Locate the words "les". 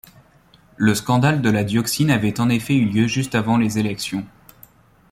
3.57-3.77